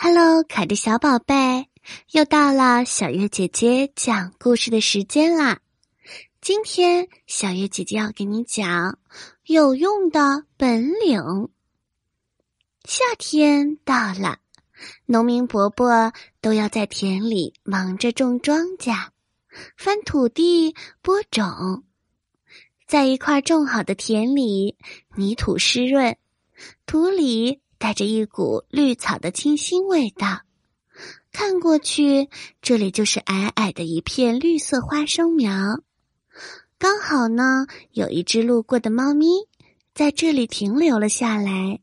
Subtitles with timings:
[0.00, 1.66] Hello，可爱的小宝贝，
[2.12, 5.58] 又到了小月姐姐讲故事的时间啦！
[6.40, 9.00] 今天小月姐姐要给你讲
[9.46, 11.48] 有用的本领。
[12.84, 14.38] 夏天到了，
[15.06, 19.08] 农民伯伯都要在田里忙着种庄稼、
[19.76, 21.82] 翻土地、播种。
[22.86, 24.76] 在一块种好的田里，
[25.16, 26.16] 泥土湿润，
[26.86, 27.60] 土里。
[27.78, 30.42] 带着一股绿草的清新味道，
[31.32, 32.28] 看过去，
[32.60, 35.80] 这里就是矮矮的一片绿色花生苗。
[36.76, 39.26] 刚好呢，有一只路过的猫咪
[39.94, 41.80] 在这里停留了下来。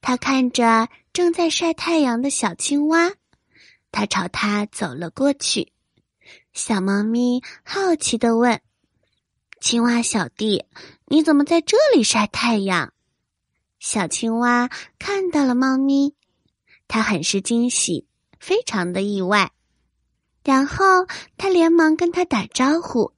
[0.00, 3.12] 它看着正在晒太阳的小青蛙，
[3.90, 5.72] 它朝它走了过去。
[6.52, 8.60] 小猫咪好奇的问
[9.60, 10.64] ：“青蛙小弟，
[11.06, 12.92] 你怎么在这里晒太阳？”
[13.80, 16.14] 小青蛙看到了猫咪，
[16.86, 18.06] 它很是惊喜，
[18.38, 19.52] 非常的意外。
[20.44, 20.84] 然后
[21.38, 23.12] 它连忙跟它打招呼：“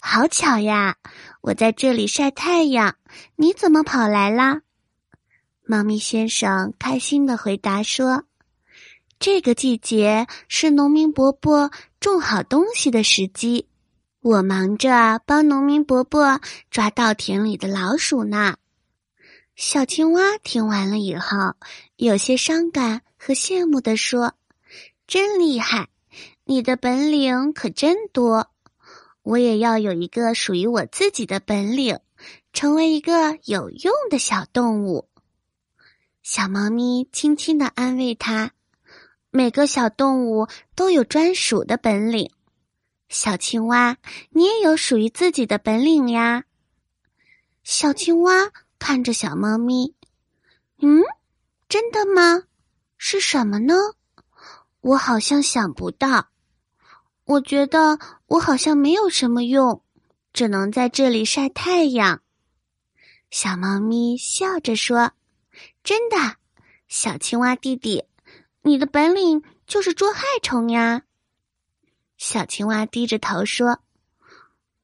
[0.00, 0.96] 好巧呀，
[1.40, 2.96] 我在这里晒太阳，
[3.36, 4.62] 你怎么跑来啦？”
[5.62, 8.24] 猫咪先生开心的回答说
[9.20, 13.68] ：“这个季节是农民伯伯种好东西的时机，
[14.20, 16.40] 我忙着帮农民伯伯
[16.72, 18.56] 抓稻田里的老鼠呢。”
[19.56, 21.54] 小青蛙听完了以后，
[21.94, 24.34] 有些伤感和羡慕的说
[25.06, 25.88] ：“真厉害，
[26.42, 28.50] 你的本领可真多！
[29.22, 32.00] 我也要有一个属于我自己的本领，
[32.52, 35.08] 成为一个有用的小动物。”
[36.24, 38.50] 小猫咪轻轻的安慰它
[39.30, 42.32] ：“每个小动物都有专属的本领，
[43.08, 43.98] 小青蛙，
[44.30, 46.42] 你也有属于自己的本领呀。”
[47.62, 48.50] 小青蛙。
[48.86, 49.94] 看着小猫咪，
[50.82, 51.02] 嗯，
[51.70, 52.42] 真的吗？
[52.98, 53.74] 是什么呢？
[54.82, 56.28] 我好像想不到。
[57.24, 59.82] 我觉得我好像没有什么用，
[60.34, 62.20] 只能在这里晒太阳。
[63.30, 65.12] 小猫咪笑着说
[65.82, 66.36] ：“真的，
[66.86, 68.04] 小青蛙弟弟，
[68.60, 71.04] 你的本领就是捉害虫呀。”
[72.18, 73.80] 小青蛙低着头说：“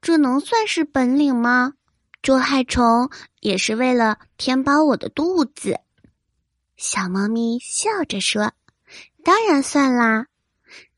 [0.01, 1.75] 这能算是本领吗？”
[2.23, 3.09] 捉害虫
[3.41, 5.81] 也是为了填饱我的肚子，
[6.77, 8.53] 小猫咪笑着说
[9.25, 10.27] ：“当然算啦，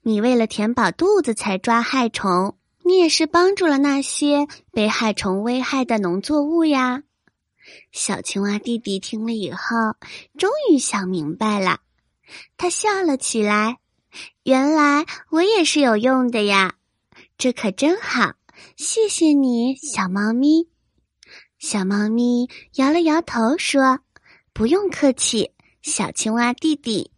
[0.03, 7.05] 你为了填饱肚子才抓害虫，你也是帮助了那些被害虫危害的农作物呀。”
[7.93, 9.61] 小青蛙弟弟听了以后，
[10.37, 11.79] 终于想明白了，
[12.57, 13.79] 他笑了起来
[14.43, 16.75] ：“原来我也是有用的呀，
[17.39, 18.33] 这可真好，
[18.77, 20.69] 谢谢你，小猫咪。”
[21.63, 24.01] 小猫咪摇了摇头，说
[24.53, 27.12] ：“不用客气，小青蛙弟弟。”